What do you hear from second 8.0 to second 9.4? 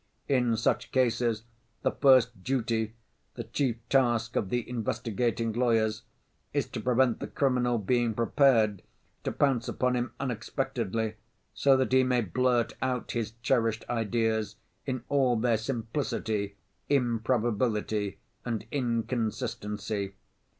prepared, to